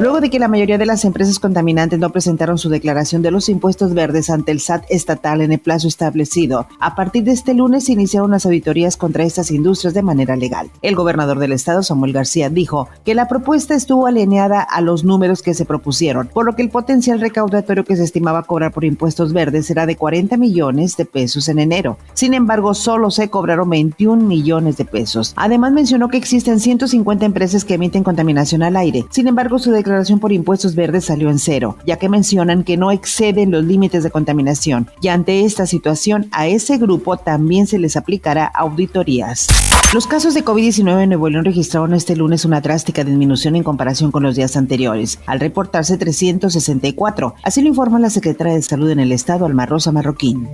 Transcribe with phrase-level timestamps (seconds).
[0.00, 3.48] Luego de que la mayoría de las empresas contaminantes no presentaron su declaración de los
[3.48, 7.84] impuestos verdes ante el SAT estatal en el plazo establecido, a partir de este lunes
[7.84, 10.68] se iniciaron las auditorías contra estas industrias de manera legal.
[10.82, 15.42] El gobernador del estado, Samuel García, dijo que la propuesta estuvo alineada a los números
[15.42, 19.32] que se propusieron, por lo que el potencial recaudatorio que se estimaba cobrar por impuestos
[19.32, 21.98] verdes era de 40 millones de pesos en enero.
[22.14, 25.34] Sin embargo, solo se cobraron 21 millones de pesos.
[25.36, 29.06] Además, mencionó que existen 150 empresas que emiten contaminación al aire.
[29.10, 32.90] Sin embargo, su declaración por impuestos verdes salió en cero, ya que mencionan que no
[32.90, 37.96] exceden los límites de contaminación y ante esta situación a ese grupo también se les
[37.96, 39.48] aplicará auditorías.
[39.92, 44.10] Los casos de COVID-19 en Nuevo León registraron este lunes una drástica disminución en comparación
[44.10, 47.34] con los días anteriores, al reportarse 364.
[47.42, 50.48] Así lo informa la secretaria de Salud en el estado, Alma Rosa Marroquín.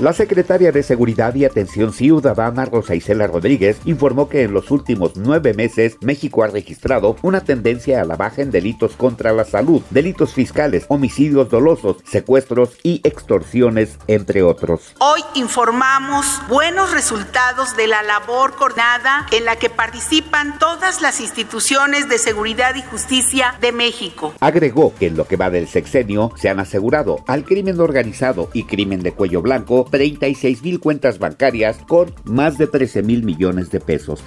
[0.00, 5.16] La secretaria de Seguridad y Atención Ciudadana, Rosa Isela Rodríguez, informó que en los últimos
[5.16, 9.82] nueve meses México ha registrado una tendencia a la baja en delitos contra la salud,
[9.90, 14.94] delitos fiscales, homicidios dolosos, secuestros y extorsiones, entre otros.
[15.00, 22.08] Hoy informamos buenos resultados de la labor coordinada en la que participan todas las instituciones
[22.08, 24.32] de seguridad y justicia de México.
[24.40, 28.64] Agregó que en lo que va del sexenio se han asegurado al crimen organizado y
[28.64, 33.80] crimen de cuello blanco 36 mil cuentas bancarias con más de 13 mil millones de
[33.80, 34.24] pesos.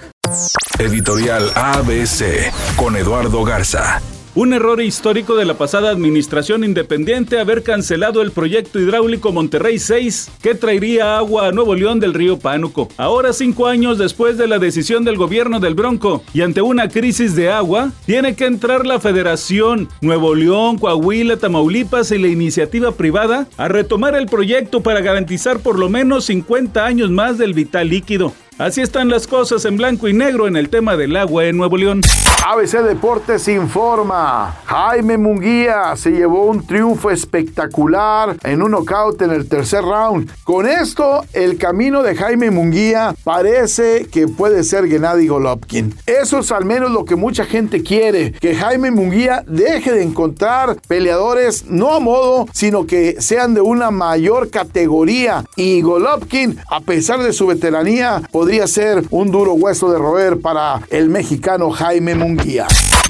[0.78, 4.00] Editorial ABC con Eduardo Garza.
[4.36, 10.28] Un error histórico de la pasada administración independiente haber cancelado el proyecto hidráulico Monterrey 6
[10.42, 12.88] que traería agua a Nuevo León del río Pánuco.
[12.96, 17.36] Ahora, cinco años después de la decisión del gobierno del Bronco y ante una crisis
[17.36, 23.46] de agua, tiene que entrar la Federación, Nuevo León, Coahuila, Tamaulipas y la iniciativa privada
[23.56, 28.34] a retomar el proyecto para garantizar por lo menos 50 años más del vital líquido.
[28.58, 31.76] Así están las cosas en blanco y negro en el tema del agua en Nuevo
[31.76, 32.00] León.
[32.46, 34.54] ABC Deportes informa.
[34.66, 40.30] Jaime Munguía se llevó un triunfo espectacular en un knockout en el tercer round.
[40.44, 45.94] Con esto, el camino de Jaime Munguía parece que puede ser Gennady Golovkin.
[46.04, 50.76] Eso es al menos lo que mucha gente quiere, que Jaime Munguía deje de encontrar
[50.86, 55.46] peleadores no a modo, sino que sean de una mayor categoría.
[55.56, 60.82] Y Golovkin, a pesar de su veteranía, podría ser un duro hueso de roer para
[60.90, 62.33] el mexicano Jaime Munguía.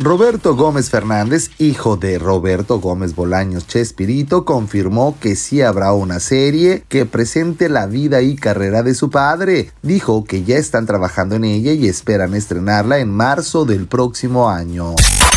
[0.01, 6.85] Roberto Gómez Fernández, hijo de Roberto Gómez Bolaños Chespirito, confirmó que sí habrá una serie
[6.89, 9.71] que presente la vida y carrera de su padre.
[9.83, 14.95] Dijo que ya están trabajando en ella y esperan estrenarla en marzo del próximo año.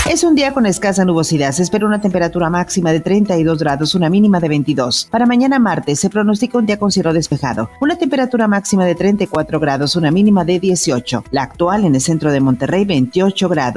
[0.09, 1.52] Es un día con escasa nubosidad.
[1.52, 5.09] Se espera una temperatura máxima de 32 grados, una mínima de 22.
[5.12, 7.70] Para mañana martes se pronostica un día con cielo despejado.
[7.81, 11.26] Una temperatura máxima de 34 grados, una mínima de 18.
[11.31, 13.77] La actual en el centro de Monterrey, 28 grados.